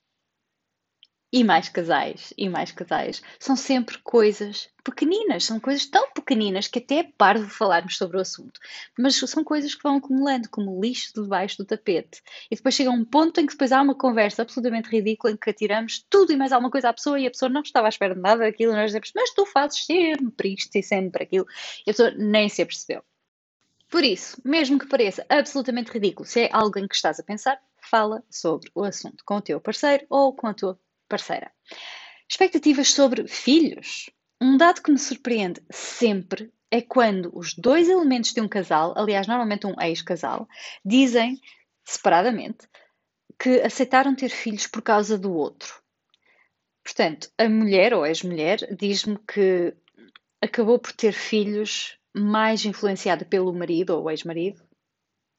e 1.36 1.44
mais 1.44 1.68
casais, 1.68 2.34
e 2.38 2.48
mais 2.48 2.72
casais. 2.72 3.22
São 3.38 3.58
sempre 3.58 3.98
coisas 3.98 4.70
pequeninas, 4.82 5.44
são 5.44 5.60
coisas 5.60 5.86
tão 5.86 6.10
pequeninas 6.13 6.70
que 6.70 6.80
até 6.80 7.00
é 7.00 7.04
parvo 7.04 7.50
falarmos 7.50 7.98
sobre 7.98 8.15
o 8.15 8.22
assunto. 8.22 8.58
Mas 8.98 9.18
são 9.18 9.44
coisas 9.44 9.75
que 9.75 9.84
vão 9.84 9.98
acumulando, 9.98 10.50
como 10.50 10.80
lixo 10.80 11.12
debaixo 11.13 11.58
do 11.58 11.65
tapete. 11.65 12.24
E 12.50 12.56
depois 12.56 12.74
chega 12.74 12.89
um 12.89 13.04
ponto 13.04 13.42
em 13.42 13.46
que 13.46 13.51
depois 13.51 13.74
há 13.74 13.82
uma 13.82 13.94
conversa 13.94 14.44
absolutamente 14.44 14.89
ridícula 14.89 15.34
em 15.34 15.36
que 15.36 15.50
atiramos 15.50 16.06
tudo 16.10 16.32
e 16.32 16.38
mais 16.38 16.54
alguma 16.54 16.72
coisa 16.72 16.88
à 16.88 16.94
pessoa 16.94 17.20
e 17.20 17.27
a 17.27 17.32
pessoa 17.32 17.50
não 17.50 17.63
estava 17.63 17.88
à 17.88 17.89
espera 17.89 18.15
de 18.15 18.22
nada 18.22 18.46
daquilo. 18.46 18.72
E 18.72 18.75
nós 18.77 18.86
dizemos, 18.86 19.12
mas 19.13 19.32
tu 19.32 19.46
fazes 19.46 19.86
sempre 19.86 20.54
isto 20.54 20.74
e 20.74 20.82
sempre 20.82 21.24
aquilo. 21.24 21.46
E 21.86 21.89
a 21.89 21.94
pessoa 21.94 22.12
nem 22.12 22.48
se 22.48 22.62
apercebeu. 22.62 23.04
Por 23.89 24.06
isso, 24.06 24.42
mesmo 24.46 24.80
que 24.80 24.88
pareça 24.88 25.25
absolutamente 25.27 25.92
ridículo, 25.92 26.25
se 26.25 26.44
é 26.44 26.50
alguém 26.54 26.88
que 26.88 26.96
estás 26.96 27.20
a 27.20 27.24
pensar, 27.24 27.60
fala 27.82 28.24
sobre 28.32 28.72
o 28.74 28.86
assunto 28.86 29.22
com 29.25 29.36
o 29.36 29.42
teu 29.42 29.60
parceiro 29.60 30.06
ou 30.10 30.34
com 30.34 30.48
a 30.48 30.54
tua 30.54 30.80
parceira. 31.07 31.51
Expectativas 32.29 32.93
sobre 32.93 33.27
filhos. 33.27 34.09
Um 34.41 34.57
dado 34.57 34.81
que 34.81 34.91
me 34.91 35.00
surpreende 35.00 35.62
sempre 35.69 36.51
é 36.71 36.81
quando 36.81 37.31
os 37.33 37.53
dois 37.53 37.88
elementos 37.88 38.33
de 38.33 38.41
um 38.41 38.47
casal, 38.47 38.93
aliás, 38.97 39.27
normalmente 39.27 39.67
um 39.67 39.79
ex-casal, 39.79 40.47
dizem 40.83 41.39
separadamente 41.83 42.67
que 43.39 43.62
aceitaram 43.62 44.15
ter 44.15 44.29
filhos 44.29 44.67
por 44.67 44.81
causa 44.81 45.17
do 45.17 45.33
outro. 45.33 45.81
Portanto, 46.83 47.29
a 47.38 47.47
mulher 47.50 47.93
ou 47.93 48.05
ex-mulher 48.05 48.59
diz-me 48.75 49.17
que 49.19 49.74
acabou 50.41 50.79
por 50.79 50.91
ter 50.91 51.13
filhos 51.13 51.97
mais 52.13 52.63
influenciada 52.65 53.25
pelo 53.25 53.53
marido 53.53 53.91
ou 53.91 54.09
ex-marido 54.09 54.62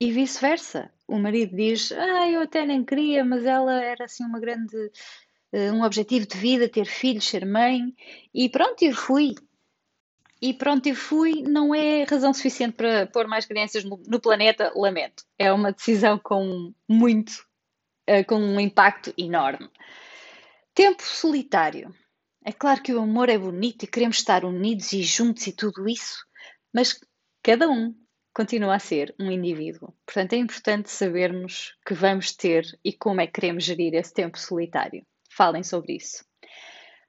e 0.00 0.12
vice-versa. 0.12 0.92
O 1.06 1.18
marido 1.18 1.56
diz: 1.56 1.92
Ah, 1.92 2.28
eu 2.28 2.42
até 2.42 2.66
nem 2.66 2.84
queria, 2.84 3.24
mas 3.24 3.44
ela 3.44 3.82
era 3.82 4.04
assim 4.04 4.24
uma 4.24 4.40
grande 4.40 4.90
um 5.52 5.82
objetivo 5.82 6.26
de 6.26 6.36
vida, 6.36 6.68
ter 6.68 6.86
filhos, 6.86 7.28
ser 7.28 7.46
mãe, 7.46 7.94
e 8.34 8.48
pronto, 8.48 8.82
eu 8.82 8.94
fui. 8.94 9.34
E 10.40 10.52
pronto, 10.52 10.86
eu 10.86 10.94
fui, 10.94 11.42
não 11.42 11.74
é 11.74 12.04
razão 12.04 12.32
suficiente 12.34 12.74
para 12.74 13.06
pôr 13.06 13.26
mais 13.26 13.46
crianças 13.46 13.84
no, 13.84 14.20
planeta, 14.20 14.70
lamento. 14.76 15.24
É 15.38 15.50
uma 15.50 15.72
decisão 15.72 16.18
com 16.18 16.74
muito, 16.86 17.32
uh, 18.08 18.24
com 18.26 18.36
um 18.36 18.60
impacto 18.60 19.14
enorme. 19.16 19.70
Tempo 20.74 21.02
solitário. 21.02 21.94
É 22.44 22.52
claro 22.52 22.82
que 22.82 22.92
o 22.92 23.00
amor 23.00 23.28
é 23.28 23.38
bonito 23.38 23.84
e 23.84 23.88
queremos 23.88 24.18
estar 24.18 24.44
unidos 24.44 24.92
e 24.92 25.02
juntos 25.02 25.46
e 25.46 25.52
tudo 25.52 25.88
isso, 25.88 26.24
mas 26.72 27.00
cada 27.42 27.68
um 27.68 27.94
continua 28.34 28.74
a 28.74 28.78
ser 28.78 29.14
um 29.18 29.30
indivíduo. 29.30 29.94
Portanto, 30.04 30.34
é 30.34 30.36
importante 30.36 30.90
sabermos 30.90 31.74
que 31.86 31.94
vamos 31.94 32.36
ter 32.36 32.78
e 32.84 32.92
como 32.92 33.22
é 33.22 33.26
que 33.26 33.32
queremos 33.32 33.64
gerir 33.64 33.94
esse 33.94 34.12
tempo 34.12 34.38
solitário. 34.38 35.04
Falem 35.36 35.62
sobre 35.62 35.96
isso. 35.96 36.24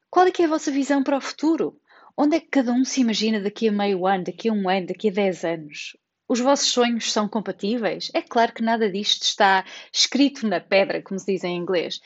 Qual 0.10 0.28
é 0.28 0.32
que 0.32 0.42
é 0.42 0.46
a 0.46 0.50
vossa 0.50 0.70
visão 0.70 1.02
para 1.02 1.16
o 1.16 1.22
futuro? 1.22 1.80
Onde 2.18 2.36
é 2.36 2.40
que 2.42 2.48
cada 2.48 2.74
um 2.74 2.84
se 2.84 3.00
imagina 3.00 3.40
daqui 3.40 3.70
a 3.70 3.72
meio 3.72 4.06
ano, 4.06 4.26
daqui 4.26 4.50
a 4.50 4.54
um 4.54 4.68
ano, 4.68 4.88
daqui 4.88 5.08
a 5.08 5.14
dez 5.14 5.46
anos? 5.46 5.96
Os 6.28 6.42
vossos 6.42 6.68
sonhos 6.68 7.10
são 7.10 7.30
compatíveis? 7.30 8.12
É 8.14 8.22
claro 8.22 8.52
que 8.52 8.62
nada 8.62 8.92
disto 8.92 9.24
está 9.24 9.64
escrito 9.94 10.46
na 10.46 10.60
pedra, 10.60 11.02
como 11.02 11.18
se 11.18 11.32
diz 11.32 11.46
em 11.46 11.56
inglês, 11.56 12.02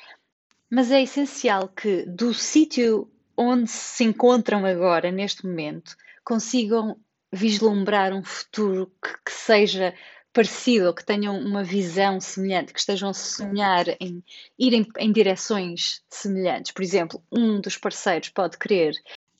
mas 0.69 0.91
é 0.91 1.01
essencial 1.01 1.67
que 1.67 2.05
do 2.05 2.35
sítio 2.35 3.11
onde 3.35 3.71
se 3.71 4.03
encontram 4.03 4.63
agora, 4.63 5.11
neste 5.11 5.43
momento, 5.47 5.95
consigam 6.23 6.99
vislumbrar 7.33 8.13
um 8.13 8.23
futuro 8.23 8.91
que, 9.03 9.09
que 9.25 9.31
seja 9.31 9.95
parecido 10.33 10.87
ou 10.87 10.93
que 10.93 11.05
tenham 11.05 11.37
uma 11.37 11.63
visão 11.63 12.19
semelhante, 12.19 12.73
que 12.73 12.79
estejam 12.79 13.09
a 13.09 13.13
sonhar 13.13 13.85
em 13.99 14.23
ir 14.57 14.87
em, 14.97 15.11
direções 15.11 16.01
semelhantes. 16.09 16.71
Por 16.71 16.83
exemplo, 16.83 17.21
um 17.31 17.59
dos 17.59 17.77
parceiros 17.77 18.29
pode 18.29 18.57
querer 18.57 18.93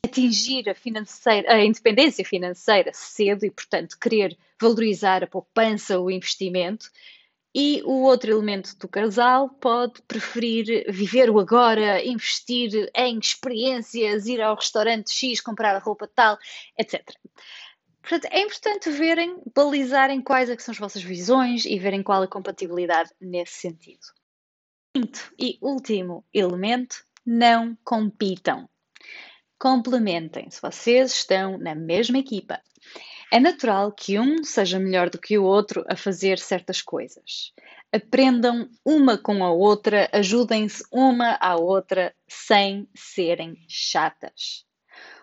atingir 0.06 0.70
a, 0.70 0.76
financeira, 0.76 1.54
a 1.54 1.64
independência 1.64 2.26
financeira 2.26 2.92
cedo 2.94 3.46
e, 3.46 3.52
portanto, 3.52 3.98
querer 4.00 4.38
valorizar 4.60 5.24
a 5.24 5.28
poupança, 5.28 6.00
o 6.00 6.12
investimento, 6.12 6.90
E 7.54 7.82
o 7.84 8.04
outro 8.04 8.32
elemento 8.32 8.78
do 8.78 8.88
casal 8.88 9.50
pode 9.50 10.02
preferir 10.04 10.86
viver 10.90 11.30
o 11.30 11.38
agora, 11.38 12.04
investir 12.06 12.90
em 12.96 13.20
experiências, 13.20 14.26
ir 14.26 14.42
ao 14.42 14.56
restaurante 14.56 15.12
X, 15.12 15.42
comprar 15.42 15.76
a 15.76 15.80
roupa 15.80 16.08
tal, 16.08 16.38
etc. 16.78 17.04
Portanto, 18.02 18.26
é 18.32 18.42
importante 18.42 18.90
verem, 18.90 19.42
balizarem 19.56 20.22
quais 20.22 20.50
é 20.50 20.58
são 20.58 20.72
as 20.72 20.80
vossas 20.80 21.04
visões 21.04 21.66
e 21.66 21.78
verem 21.78 22.02
qual 22.02 22.22
a 22.22 22.28
compatibilidade 22.28 23.12
nesse 23.20 23.54
sentido. 23.54 24.02
Quinto 24.94 25.34
e 25.40 25.58
último 25.62 26.26
elemento, 26.34 27.06
não 27.26 27.78
compitam. 27.84 28.68
Complementem. 29.60 30.50
Se 30.50 30.62
vocês 30.62 31.12
estão 31.12 31.58
na 31.58 31.76
mesma 31.76 32.18
equipa, 32.18 32.60
é 33.32 33.40
natural 33.40 33.92
que 33.92 34.20
um 34.20 34.44
seja 34.44 34.80
melhor 34.80 35.10
do 35.10 35.18
que 35.20 35.38
o 35.38 35.44
outro 35.44 35.86
a 35.88 35.96
fazer 35.96 36.40
certas 36.40 36.82
coisas. 36.82 37.54
Aprendam 37.94 38.70
uma 38.84 39.18
com 39.18 39.44
a 39.44 39.52
outra, 39.52 40.10
ajudem-se 40.12 40.84
uma 40.92 41.38
à 41.40 41.56
outra 41.56 42.14
sem 42.28 42.90
serem 42.94 43.56
chatas. 43.70 44.66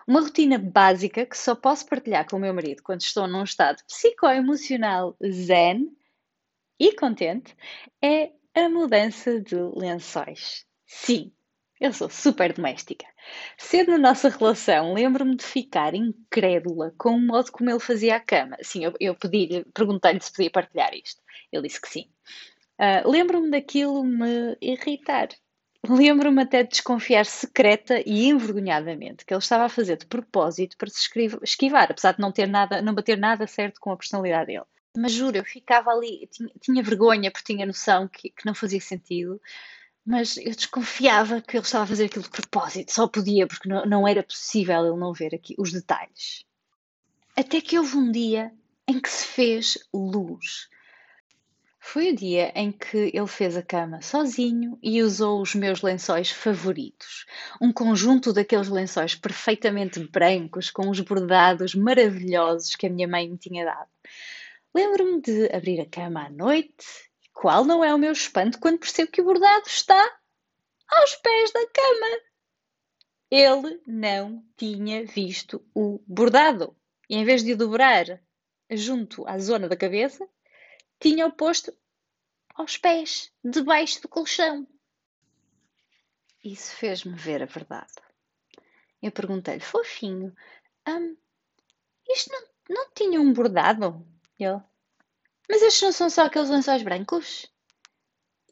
Uma 0.09 0.21
rotina 0.21 0.57
básica 0.57 1.23
que 1.23 1.37
só 1.37 1.53
posso 1.53 1.85
partilhar 1.85 2.27
com 2.27 2.37
o 2.37 2.39
meu 2.39 2.51
marido 2.51 2.81
quando 2.81 3.01
estou 3.01 3.27
num 3.27 3.43
estado 3.43 3.83
psicoemocional 3.85 5.15
zen 5.23 5.95
e 6.79 6.95
contente 6.95 7.55
é 8.01 8.31
a 8.55 8.67
mudança 8.67 9.39
de 9.39 9.55
lençóis. 9.75 10.65
Sim, 10.87 11.31
eu 11.79 11.93
sou 11.93 12.09
super 12.09 12.53
doméstica. 12.53 13.05
Cedo 13.55 13.91
na 13.91 13.99
nossa 13.99 14.29
relação, 14.29 14.95
lembro-me 14.95 15.35
de 15.35 15.45
ficar 15.45 15.93
incrédula 15.93 16.91
com 16.97 17.11
o 17.11 17.21
modo 17.21 17.51
como 17.51 17.69
ele 17.69 17.79
fazia 17.79 18.15
a 18.15 18.19
cama. 18.19 18.57
Sim, 18.63 18.85
eu, 18.85 18.93
eu 18.99 19.13
pedi-lhe, 19.13 19.63
perguntei-lhe 19.75 20.21
se 20.21 20.31
podia 20.31 20.49
partilhar 20.49 20.91
isto. 20.95 21.21
Ele 21.51 21.67
disse 21.67 21.79
que 21.79 21.87
sim. 21.87 22.09
Uh, 22.79 23.07
lembro-me 23.07 23.51
daquilo 23.51 24.03
me 24.03 24.57
irritar. 24.59 25.27
Lembro-me 25.87 26.41
até 26.41 26.63
de 26.63 26.69
desconfiar 26.69 27.25
secreta 27.25 28.01
e 28.05 28.27
envergonhadamente 28.27 29.25
que 29.25 29.33
ele 29.33 29.39
estava 29.39 29.65
a 29.65 29.69
fazer 29.69 29.97
de 29.97 30.05
propósito 30.05 30.75
para 30.77 30.89
se 30.89 31.09
esquivar, 31.43 31.89
apesar 31.89 32.13
de 32.13 32.19
não 32.19 32.31
ter 32.31 32.47
nada, 32.47 32.81
não 32.81 32.93
bater 32.93 33.17
nada 33.17 33.47
certo 33.47 33.79
com 33.79 33.91
a 33.91 33.97
personalidade 33.97 34.47
dele. 34.47 34.65
Mas 34.97 35.13
juro, 35.13 35.37
eu 35.37 35.45
ficava 35.45 35.91
ali, 35.91 36.27
tinha, 36.31 36.49
tinha 36.59 36.83
vergonha 36.83 37.31
porque 37.31 37.53
tinha 37.53 37.65
noção 37.65 38.07
que, 38.07 38.29
que 38.29 38.45
não 38.45 38.53
fazia 38.53 38.81
sentido 38.81 39.39
mas 40.09 40.37
eu 40.37 40.55
desconfiava 40.55 41.39
que 41.39 41.55
ele 41.55 41.63
estava 41.63 41.83
a 41.83 41.87
fazer 41.87 42.05
aquilo 42.05 42.23
de 42.23 42.31
propósito, 42.31 42.91
só 42.91 43.07
podia, 43.07 43.45
porque 43.45 43.69
não, 43.69 43.85
não 43.85 44.07
era 44.07 44.23
possível 44.23 44.87
ele 44.87 44.97
não 44.97 45.13
ver 45.13 45.35
aqui 45.35 45.53
os 45.55 45.71
detalhes. 45.71 46.45
Até 47.37 47.61
que 47.61 47.77
houve 47.77 47.95
um 47.95 48.11
dia 48.11 48.51
em 48.87 48.99
que 48.99 49.07
se 49.07 49.27
fez 49.27 49.77
luz. 49.93 50.67
Foi 51.81 52.11
o 52.11 52.15
dia 52.15 52.51
em 52.53 52.71
que 52.71 53.09
ele 53.13 53.27
fez 53.27 53.55
a 53.55 53.63
cama 53.63 54.01
sozinho 54.01 54.77
e 54.83 55.01
usou 55.01 55.41
os 55.41 55.55
meus 55.55 55.81
lençóis 55.81 56.29
favoritos. 56.29 57.25
Um 57.59 57.71
conjunto 57.71 58.33
daqueles 58.33 58.67
lençóis 58.67 59.15
perfeitamente 59.15 59.99
brancos, 59.99 60.69
com 60.69 60.89
os 60.89 60.99
bordados 60.99 61.73
maravilhosos 61.73 62.75
que 62.75 62.85
a 62.85 62.89
minha 62.89 63.07
mãe 63.07 63.29
me 63.29 63.37
tinha 63.37 63.65
dado. 63.65 63.89
Lembro-me 64.75 65.21
de 65.21 65.49
abrir 65.55 65.79
a 65.79 65.85
cama 65.85 66.25
à 66.25 66.29
noite 66.29 66.85
qual 67.33 67.63
não 67.63 67.83
é 67.83 67.95
o 67.95 67.97
meu 67.97 68.11
espanto 68.11 68.59
quando 68.59 68.79
percebo 68.79 69.11
que 69.11 69.21
o 69.21 69.25
bordado 69.25 69.67
está 69.67 70.19
aos 70.89 71.15
pés 71.15 71.51
da 71.51 71.65
cama. 71.67 72.21
Ele 73.31 73.81
não 73.87 74.43
tinha 74.57 75.05
visto 75.05 75.65
o 75.73 76.01
bordado. 76.05 76.75
E 77.09 77.15
em 77.15 77.23
vez 77.23 77.43
de 77.43 77.53
o 77.53 77.57
dobrar 77.57 78.21
junto 78.69 79.25
à 79.27 79.39
zona 79.39 79.67
da 79.67 79.77
cabeça, 79.77 80.27
tinha-o 80.99 81.31
posto 81.31 81.73
aos 82.55 82.77
pés, 82.77 83.31
debaixo 83.43 84.01
do 84.01 84.09
colchão. 84.09 84.67
Isso 86.43 86.75
fez-me 86.75 87.15
ver 87.15 87.41
a 87.43 87.45
verdade. 87.45 87.93
Eu 89.01 89.11
perguntei-lhe, 89.11 89.61
fofinho, 89.61 90.35
hum, 90.87 91.17
isto 92.09 92.31
não, 92.31 92.75
não 92.75 92.91
tinha 92.93 93.21
um 93.21 93.31
bordado? 93.31 94.05
Ele, 94.37 94.61
mas 95.49 95.61
estes 95.61 95.81
não 95.81 95.91
são 95.91 96.09
só 96.09 96.25
aqueles 96.25 96.49
lençóis 96.49 96.83
brancos? 96.83 97.51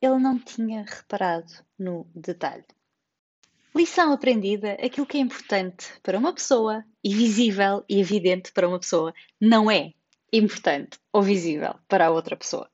Ele 0.01 0.19
não 0.19 0.39
tinha 0.39 0.83
reparado 0.83 1.51
no 1.77 2.09
detalhe. 2.15 2.65
Lição 3.75 4.11
aprendida: 4.11 4.73
aquilo 4.73 5.05
que 5.05 5.17
é 5.17 5.21
importante 5.21 5.99
para 6.01 6.17
uma 6.17 6.33
pessoa 6.33 6.83
e 7.03 7.13
visível 7.13 7.83
e 7.87 7.99
evidente 7.99 8.51
para 8.51 8.67
uma 8.67 8.79
pessoa 8.79 9.13
não 9.39 9.69
é 9.69 9.93
importante 10.31 10.99
ou 11.11 11.21
visível 11.21 11.75
para 11.87 12.07
a 12.07 12.11
outra 12.11 12.35
pessoa. 12.35 12.69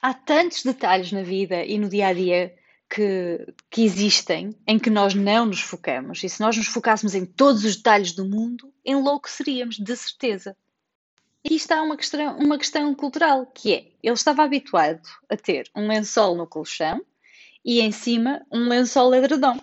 Há 0.00 0.14
tantos 0.14 0.62
detalhes 0.62 1.12
na 1.12 1.22
vida 1.22 1.64
e 1.64 1.78
no 1.78 1.88
dia 1.88 2.08
a 2.08 2.12
dia 2.12 2.54
que, 2.88 3.54
que 3.70 3.82
existem 3.82 4.54
em 4.66 4.78
que 4.78 4.90
nós 4.90 5.14
não 5.14 5.46
nos 5.46 5.60
focamos. 5.60 6.22
E 6.24 6.28
se 6.28 6.40
nós 6.40 6.56
nos 6.56 6.66
focássemos 6.66 7.14
em 7.14 7.24
todos 7.24 7.64
os 7.64 7.76
detalhes 7.76 8.12
do 8.12 8.24
mundo, 8.24 8.72
enlouqueceríamos, 8.84 9.76
de 9.76 9.96
certeza. 9.96 10.56
E 11.44 11.54
está 11.54 11.82
uma 11.82 11.96
questão, 11.96 12.36
uma 12.38 12.58
questão 12.58 12.94
cultural, 12.94 13.46
que 13.46 13.72
é, 13.72 13.92
ele 14.02 14.14
estava 14.14 14.42
habituado 14.42 15.08
a 15.28 15.36
ter 15.36 15.70
um 15.74 15.86
lençol 15.86 16.34
no 16.34 16.46
colchão 16.46 17.00
e 17.64 17.80
em 17.80 17.92
cima 17.92 18.44
um 18.50 18.68
lençol 18.68 19.14
edredom. 19.14 19.58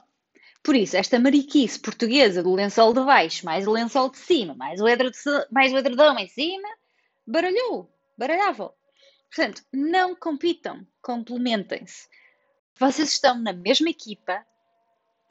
Por 0.68 0.76
isso, 0.76 0.98
esta 0.98 1.18
mariquice 1.18 1.80
portuguesa 1.80 2.44
do 2.44 2.54
lençol 2.54 2.94
de 2.94 3.00
baixo, 3.00 3.46
mais 3.46 3.66
o 3.66 3.72
lençol 3.72 4.10
de 4.10 4.18
cima, 4.18 4.54
mais 4.54 4.82
o, 4.82 4.86
edredom, 4.90 5.46
mais 5.50 5.72
o 5.72 5.78
edredom 5.78 6.20
em 6.20 6.28
cima, 6.28 6.68
baralhou, 7.26 7.90
baralhava. 8.18 8.76
Portanto, 9.34 9.64
não 9.72 10.14
compitam, 10.14 10.86
complementem-se. 11.02 12.10
Vocês 12.78 13.14
estão 13.14 13.40
na 13.40 13.54
mesma 13.54 13.90
equipa 13.90 14.46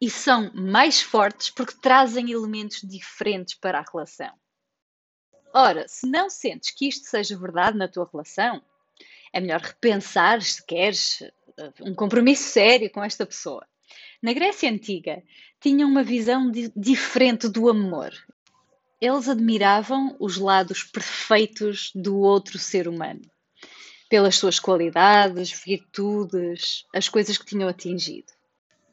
e 0.01 0.09
são 0.09 0.51
mais 0.55 1.03
fortes 1.03 1.51
porque 1.51 1.79
trazem 1.83 2.31
elementos 2.31 2.81
diferentes 2.81 3.57
para 3.57 3.81
a 3.81 3.85
relação. 3.93 4.33
Ora, 5.53 5.87
se 5.87 6.09
não 6.09 6.31
sentes 6.31 6.71
que 6.71 6.89
isto 6.89 7.05
seja 7.05 7.39
verdade 7.39 7.77
na 7.77 7.89
tua 7.89 8.09
relação, 8.11 8.65
é 9.35 9.39
melhor 9.39 9.61
repensar 9.61 10.41
se 10.41 10.65
queres 10.65 11.21
eh, 11.21 11.73
um 11.83 11.95
compromisso 11.95 12.45
sério 12.45 12.91
com 12.91 13.05
esta 13.05 13.27
pessoa. 13.27 13.67
Na 14.27 14.33
Grécia 14.33 14.69
Antiga, 14.69 15.23
tinham 15.61 15.89
uma 15.89 16.03
visão 16.03 16.51
diferente 16.75 17.49
do 17.49 17.69
amor. 17.69 18.13
Eles 19.01 19.29
admiravam 19.29 20.17
os 20.19 20.37
lados 20.37 20.83
perfeitos 20.83 21.93
do 21.95 22.19
outro 22.19 22.59
ser 22.59 22.89
humano, 22.89 23.23
pelas 24.11 24.35
suas 24.35 24.59
qualidades, 24.59 25.53
virtudes, 25.65 26.85
as 26.93 27.09
coisas 27.09 27.39
que 27.39 27.47
tinham 27.47 27.69
atingido. 27.69 28.33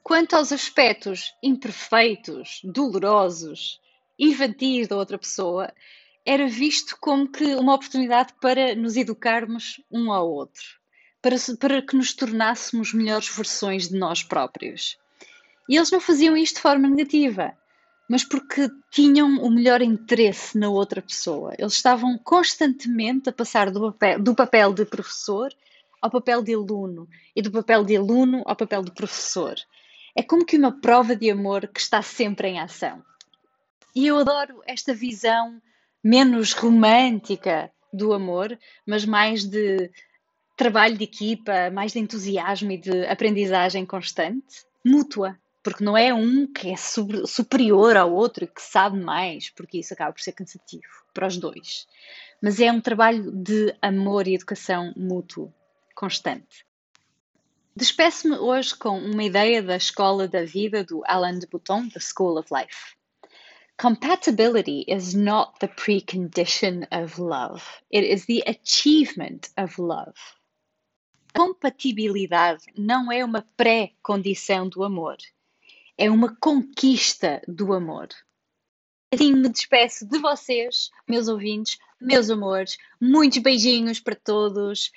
Quanto 0.04 0.36
aos 0.36 0.52
aspectos 0.52 1.34
imperfeitos, 1.41 2.60
dolorosos, 2.63 3.82
infantis 4.19 4.88
da 4.88 4.98
outra 4.98 5.17
pessoa, 5.17 5.74
era 6.24 6.48
visto 6.48 6.96
como 7.02 7.28
que 7.28 7.56
uma 7.56 7.74
oportunidade 7.74 8.36
para 8.39 8.76
nos 8.76 8.96
educarmos 8.96 9.82
um 9.89 10.13
ao 10.13 10.32
outro, 10.32 10.63
para, 11.24 11.38
para 11.60 11.82
que 11.82 11.96
nos 11.96 12.13
tornássemos 12.13 12.93
melhores 12.93 13.30
versões 13.30 13.89
de 13.89 13.98
nós 13.98 14.22
próprios. 14.22 15.02
E 15.69 15.76
eles 15.76 15.91
não 15.91 15.99
faziam 15.99 16.36
isto 16.36 16.56
de 16.56 16.62
forma 16.62 16.88
negativa, 16.89 17.54
mas 18.10 18.23
porque 18.23 18.69
tinham 18.91 19.41
o 19.41 19.49
melhor 19.49 19.82
interesse 19.82 20.58
na 20.58 20.69
outra 20.69 21.02
pessoa. 21.02 21.54
Eles 21.58 21.73
estavam 21.73 22.17
constantemente 22.17 23.30
a 23.30 23.34
passar 23.34 23.71
do 23.71 23.91
papel, 23.91 24.21
do 24.21 24.36
papel 24.36 24.73
de 24.73 24.86
professor 24.86 25.54
ao 26.02 26.12
papel 26.12 26.43
de 26.43 26.54
aluno 26.54 27.08
e 27.34 27.41
do 27.41 27.49
papel 27.49 27.84
de 27.86 27.95
aluno 27.95 28.43
ao 28.45 28.56
papel 28.56 28.84
de 28.84 28.91
professor. 28.91 29.56
É 30.15 30.21
como 30.21 30.45
que 30.45 30.58
uma 30.58 30.80
prova 30.82 31.15
de 31.15 31.32
amor 31.32 31.67
que 31.67 31.80
está 31.80 32.02
sempre 32.02 32.49
em 32.49 32.60
ação. 32.60 33.02
E 33.95 34.08
eu 34.08 34.17
adoro 34.17 34.62
esta 34.65 34.93
visão 34.93 35.62
menos 36.04 36.52
romântica 36.52 37.71
do 37.91 38.12
amor, 38.12 38.58
mas 38.86 39.06
mais 39.06 39.45
de 39.45 39.89
trabalho 40.58 40.97
de 40.97 41.06
equipa, 41.06 41.71
mais 41.71 41.93
de 41.93 41.99
entusiasmo 41.99 42.71
e 42.71 42.78
de 42.78 43.06
aprendizagem 43.06 43.86
constante, 43.86 44.65
mútua, 44.86 45.39
porque 45.63 45.84
não 45.84 45.97
é 45.97 46.13
um 46.13 46.45
que 46.45 46.69
é 46.69 46.76
superior 46.76 47.95
ao 47.95 48.13
outro 48.13 48.43
e 48.43 48.47
que 48.47 48.62
sabe 48.62 48.99
mais, 48.99 49.49
porque 49.49 49.78
isso 49.80 49.93
acaba 49.93 50.12
por 50.12 50.21
ser 50.21 50.34
cansativo 50.34 50.84
para 51.13 51.28
os 51.28 51.38
dois. 51.38 51.88
Mas 52.41 52.60
é 52.60 52.69
um 52.69 52.82
trabalho 52.82 53.32
de 53.32 53.73
amor 53.82 54.28
e 54.28 54.36
educação 54.36 54.93
mútuo, 54.97 55.54
constante. 55.95 56.65
Despeço-me 57.76 58.36
hoje 58.36 58.76
com 58.76 58.99
uma 58.99 59.23
ideia 59.23 59.63
da 59.63 59.78
Escola 59.78 60.28
da 60.28 60.43
Vida 60.43 60.84
do 60.84 61.02
Alain 61.06 61.39
de 61.39 61.47
Botton, 61.47 61.89
The 61.89 61.99
School 61.99 62.38
of 62.38 62.49
Life. 62.54 62.95
Compatibility 63.78 64.86
is 64.88 65.15
not 65.15 65.60
the 65.60 65.67
precondition 65.67 66.86
of 66.91 67.19
love, 67.19 67.63
it 67.91 68.06
is 68.06 68.26
the 68.28 68.43
achievement 68.45 69.49
of 69.58 69.82
love. 69.82 70.13
Compatibilidade 71.34 72.65
não 72.78 73.12
é 73.12 73.26
uma 73.26 73.41
pré-condição 73.58 74.69
do 74.69 74.84
amor, 74.84 75.17
é 75.97 76.10
uma 76.10 76.36
conquista 76.36 77.41
do 77.47 77.73
amor. 77.73 78.08
Assim 79.13 79.34
me 79.34 79.49
despeço 79.49 80.08
de 80.08 80.17
vocês, 80.17 80.89
meus 81.08 81.27
ouvintes, 81.27 81.77
meus 82.01 82.29
amores. 82.29 82.77
Muitos 82.99 83.38
beijinhos 83.39 83.99
para 83.99 84.15
todos. 84.15 84.91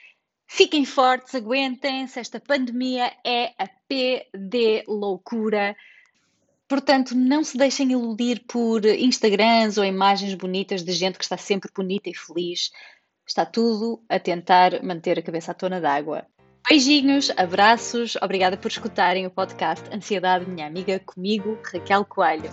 Fiquem 0.46 0.84
fortes, 0.84 1.34
aguentem-se, 1.34 2.18
esta 2.18 2.40
pandemia 2.40 3.12
é 3.24 3.52
a 3.58 3.68
P 3.88 4.26
de 4.32 4.84
loucura. 4.86 5.76
Portanto, 6.68 7.14
não 7.14 7.44
se 7.44 7.58
deixem 7.58 7.92
iludir 7.92 8.44
por 8.46 8.84
Instagrams 8.84 9.76
ou 9.76 9.84
imagens 9.84 10.34
bonitas 10.34 10.82
de 10.82 10.92
gente 10.92 11.18
que 11.18 11.24
está 11.24 11.36
sempre 11.36 11.70
bonita 11.74 12.08
e 12.08 12.14
feliz. 12.14 12.70
Está 13.26 13.44
tudo 13.44 14.02
a 14.08 14.18
tentar 14.18 14.82
manter 14.82 15.18
a 15.18 15.22
cabeça 15.22 15.50
à 15.50 15.54
tona 15.54 15.80
d'água. 15.80 16.26
Beijinhos, 16.68 17.30
abraços, 17.36 18.16
obrigada 18.20 18.56
por 18.56 18.68
escutarem 18.68 19.24
o 19.24 19.30
podcast 19.30 19.88
Ansiedade, 19.94 20.50
minha 20.50 20.66
amiga, 20.66 20.98
comigo, 20.98 21.56
Raquel 21.72 22.04
Coelho. 22.04 22.50